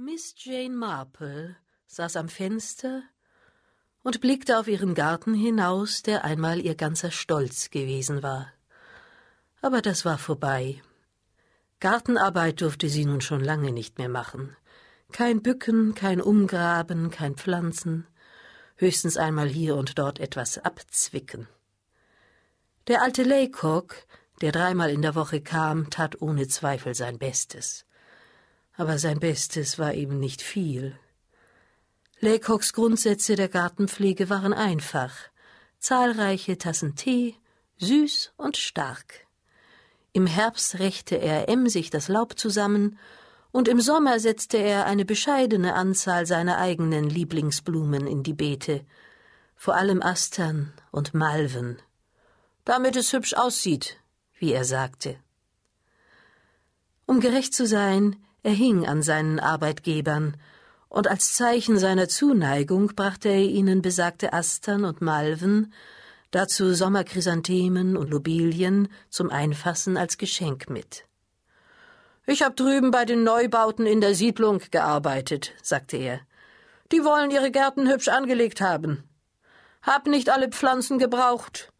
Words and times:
Miss 0.00 0.32
Jane 0.36 0.76
Marple 0.76 1.56
saß 1.88 2.14
am 2.18 2.28
Fenster 2.28 3.02
und 4.04 4.20
blickte 4.20 4.56
auf 4.56 4.68
ihren 4.68 4.94
Garten 4.94 5.34
hinaus, 5.34 6.02
der 6.02 6.24
einmal 6.24 6.60
ihr 6.60 6.76
ganzer 6.76 7.10
Stolz 7.10 7.70
gewesen 7.70 8.22
war. 8.22 8.46
Aber 9.60 9.82
das 9.82 10.04
war 10.04 10.16
vorbei. 10.16 10.80
Gartenarbeit 11.80 12.60
durfte 12.60 12.88
sie 12.88 13.06
nun 13.06 13.20
schon 13.20 13.42
lange 13.42 13.72
nicht 13.72 13.98
mehr 13.98 14.08
machen. 14.08 14.56
Kein 15.10 15.42
Bücken, 15.42 15.96
kein 15.96 16.20
Umgraben, 16.20 17.10
kein 17.10 17.34
Pflanzen, 17.34 18.06
höchstens 18.76 19.16
einmal 19.16 19.48
hier 19.48 19.74
und 19.74 19.98
dort 19.98 20.20
etwas 20.20 20.58
abzwicken. 20.58 21.48
Der 22.86 23.02
alte 23.02 23.24
Laycock, 23.24 23.96
der 24.42 24.52
dreimal 24.52 24.90
in 24.90 25.02
der 25.02 25.16
Woche 25.16 25.40
kam, 25.40 25.90
tat 25.90 26.22
ohne 26.22 26.46
Zweifel 26.46 26.94
sein 26.94 27.18
Bestes 27.18 27.84
aber 28.78 28.98
sein 28.98 29.18
Bestes 29.18 29.78
war 29.78 29.92
eben 29.92 30.20
nicht 30.20 30.40
viel. 30.40 30.96
Laycocks 32.20 32.72
Grundsätze 32.72 33.34
der 33.34 33.48
Gartenpflege 33.48 34.30
waren 34.30 34.52
einfach. 34.52 35.12
Zahlreiche 35.80 36.58
Tassen 36.58 36.94
Tee, 36.94 37.34
süß 37.78 38.32
und 38.36 38.56
stark. 38.56 39.26
Im 40.12 40.26
Herbst 40.26 40.78
rächte 40.78 41.16
er 41.16 41.48
emsig 41.48 41.90
das 41.90 42.08
Laub 42.08 42.38
zusammen, 42.38 42.98
und 43.50 43.66
im 43.66 43.80
Sommer 43.80 44.20
setzte 44.20 44.58
er 44.58 44.86
eine 44.86 45.04
bescheidene 45.04 45.74
Anzahl 45.74 46.26
seiner 46.26 46.58
eigenen 46.58 47.10
Lieblingsblumen 47.10 48.06
in 48.06 48.22
die 48.22 48.34
Beete, 48.34 48.84
vor 49.56 49.74
allem 49.74 50.02
Astern 50.02 50.72
und 50.92 51.14
Malven, 51.14 51.78
damit 52.64 52.94
es 52.94 53.12
hübsch 53.12 53.34
aussieht, 53.34 53.98
wie 54.38 54.52
er 54.52 54.64
sagte. 54.64 55.18
Um 57.06 57.20
gerecht 57.20 57.54
zu 57.54 57.66
sein, 57.66 58.16
er 58.42 58.52
hing 58.52 58.86
an 58.86 59.02
seinen 59.02 59.40
Arbeitgebern, 59.40 60.36
und 60.88 61.06
als 61.06 61.34
Zeichen 61.34 61.78
seiner 61.78 62.08
Zuneigung 62.08 62.88
brachte 62.94 63.28
er 63.28 63.42
ihnen 63.42 63.82
besagte 63.82 64.32
Astern 64.32 64.84
und 64.84 65.02
Malven, 65.02 65.72
dazu 66.30 66.72
Sommerchrysanthemen 66.72 67.96
und 67.96 68.10
Lobilien 68.10 68.88
zum 69.10 69.30
Einfassen 69.30 69.96
als 69.96 70.18
Geschenk 70.18 70.70
mit. 70.70 71.04
Ich 72.26 72.42
hab 72.42 72.56
drüben 72.56 72.90
bei 72.90 73.04
den 73.04 73.24
Neubauten 73.24 73.86
in 73.86 74.00
der 74.00 74.14
Siedlung 74.14 74.60
gearbeitet, 74.70 75.52
sagte 75.62 75.96
er. 75.96 76.20
Die 76.92 77.04
wollen 77.04 77.30
ihre 77.30 77.50
Gärten 77.50 77.88
hübsch 77.88 78.08
angelegt 78.08 78.60
haben. 78.60 79.04
Hab 79.82 80.06
nicht 80.06 80.30
alle 80.30 80.48
Pflanzen 80.48 80.98
gebraucht 80.98 81.72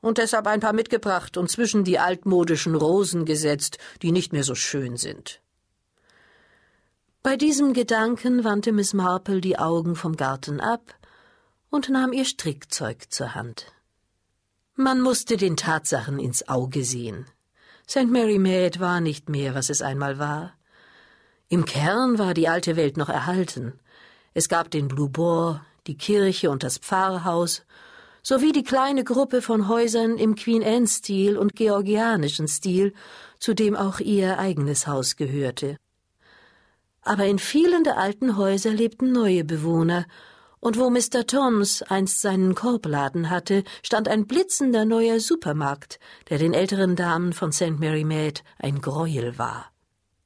und 0.00 0.18
deshalb 0.18 0.46
ein 0.46 0.60
paar 0.60 0.72
mitgebracht 0.72 1.36
und 1.36 1.50
zwischen 1.50 1.82
die 1.82 1.98
altmodischen 1.98 2.74
Rosen 2.74 3.24
gesetzt, 3.24 3.78
die 4.02 4.12
nicht 4.12 4.32
mehr 4.32 4.44
so 4.44 4.54
schön 4.54 4.96
sind. 4.96 5.40
Bei 7.26 7.36
diesem 7.36 7.72
Gedanken 7.72 8.44
wandte 8.44 8.70
Miss 8.70 8.94
Marple 8.94 9.40
die 9.40 9.58
Augen 9.58 9.96
vom 9.96 10.14
Garten 10.14 10.60
ab 10.60 10.94
und 11.70 11.88
nahm 11.88 12.12
ihr 12.12 12.24
Strickzeug 12.24 13.10
zur 13.10 13.34
Hand. 13.34 13.66
Man 14.76 15.00
musste 15.00 15.36
den 15.36 15.56
Tatsachen 15.56 16.20
ins 16.20 16.48
Auge 16.48 16.84
sehen. 16.84 17.26
St. 17.90 18.06
Mary 18.06 18.38
Maid 18.38 18.78
war 18.78 19.00
nicht 19.00 19.28
mehr, 19.28 19.56
was 19.56 19.70
es 19.70 19.82
einmal 19.82 20.20
war. 20.20 20.54
Im 21.48 21.64
Kern 21.64 22.16
war 22.20 22.32
die 22.32 22.46
alte 22.46 22.76
Welt 22.76 22.96
noch 22.96 23.08
erhalten. 23.08 23.72
Es 24.32 24.48
gab 24.48 24.70
den 24.70 24.86
Blue 24.86 25.08
Boar, 25.08 25.66
die 25.88 25.96
Kirche 25.96 26.48
und 26.48 26.62
das 26.62 26.78
Pfarrhaus, 26.78 27.62
sowie 28.22 28.52
die 28.52 28.62
kleine 28.62 29.02
Gruppe 29.02 29.42
von 29.42 29.66
Häusern 29.66 30.16
im 30.16 30.36
Queen 30.36 30.62
Anne-Stil 30.62 31.36
und 31.36 31.56
georgianischen 31.56 32.46
Stil, 32.46 32.94
zu 33.40 33.52
dem 33.52 33.74
auch 33.74 33.98
ihr 33.98 34.38
eigenes 34.38 34.86
Haus 34.86 35.16
gehörte 35.16 35.76
aber 37.06 37.26
in 37.26 37.38
vielen 37.38 37.84
der 37.84 37.98
alten 37.98 38.36
Häuser 38.36 38.70
lebten 38.70 39.12
neue 39.12 39.44
Bewohner, 39.44 40.06
und 40.58 40.78
wo 40.78 40.90
Mr. 40.90 41.26
Toms 41.26 41.82
einst 41.82 42.20
seinen 42.20 42.54
Korbladen 42.54 43.30
hatte, 43.30 43.62
stand 43.82 44.08
ein 44.08 44.26
blitzender 44.26 44.84
neuer 44.84 45.20
Supermarkt, 45.20 46.00
der 46.28 46.38
den 46.38 46.54
älteren 46.54 46.96
Damen 46.96 47.32
von 47.32 47.52
St. 47.52 47.78
Mary 47.78 48.04
Maid 48.04 48.42
ein 48.58 48.80
Greuel 48.80 49.38
war. 49.38 49.70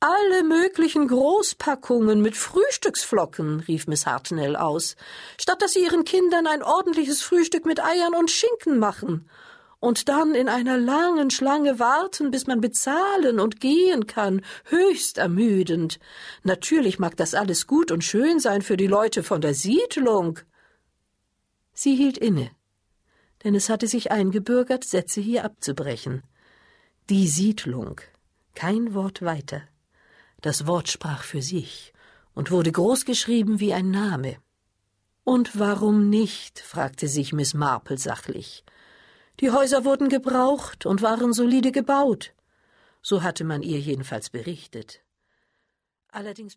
Alle 0.00 0.44
möglichen 0.44 1.08
Großpackungen 1.08 2.22
mit 2.22 2.36
Frühstücksflocken, 2.36 3.60
rief 3.60 3.86
Miss 3.86 4.06
Hartnell 4.06 4.56
aus, 4.56 4.96
statt 5.38 5.60
dass 5.60 5.74
sie 5.74 5.84
ihren 5.84 6.04
Kindern 6.04 6.46
ein 6.46 6.62
ordentliches 6.62 7.20
Frühstück 7.20 7.66
mit 7.66 7.84
Eiern 7.84 8.14
und 8.14 8.30
Schinken 8.30 8.78
machen 8.78 9.28
und 9.80 10.10
dann 10.10 10.34
in 10.34 10.48
einer 10.48 10.76
langen 10.76 11.30
Schlange 11.30 11.78
warten, 11.78 12.30
bis 12.30 12.46
man 12.46 12.60
bezahlen 12.60 13.40
und 13.40 13.60
gehen 13.60 14.06
kann, 14.06 14.42
höchst 14.66 15.18
ermüdend. 15.18 15.98
Natürlich 16.42 16.98
mag 16.98 17.16
das 17.16 17.34
alles 17.34 17.66
gut 17.66 17.90
und 17.90 18.04
schön 18.04 18.38
sein 18.38 18.60
für 18.60 18.76
die 18.76 18.86
Leute 18.86 19.22
von 19.22 19.40
der 19.40 19.54
Siedlung. 19.54 20.38
Sie 21.72 21.96
hielt 21.96 22.18
inne, 22.18 22.50
denn 23.42 23.54
es 23.54 23.70
hatte 23.70 23.86
sich 23.86 24.12
eingebürgert, 24.12 24.84
Sätze 24.84 25.22
hier 25.22 25.44
abzubrechen. 25.44 26.22
Die 27.08 27.26
Siedlung. 27.26 28.00
Kein 28.54 28.92
Wort 28.92 29.22
weiter. 29.22 29.62
Das 30.42 30.66
Wort 30.66 30.88
sprach 30.88 31.22
für 31.22 31.40
sich 31.40 31.94
und 32.34 32.50
wurde 32.50 32.70
großgeschrieben 32.70 33.60
wie 33.60 33.72
ein 33.72 33.90
Name. 33.90 34.36
Und 35.24 35.58
warum 35.58 36.10
nicht? 36.10 36.60
fragte 36.60 37.08
sich 37.08 37.32
Miss 37.32 37.54
Marple 37.54 37.96
sachlich. 37.96 38.64
Die 39.38 39.50
Häuser 39.50 39.84
wurden 39.84 40.08
gebraucht 40.08 40.84
und 40.84 41.02
waren 41.02 41.32
solide 41.32 41.72
gebaut. 41.72 42.34
So 43.02 43.22
hatte 43.22 43.44
man 43.44 43.62
ihr 43.62 43.78
jedenfalls 43.78 44.30
berichtet. 44.30 45.02
Allerdings 46.08 46.56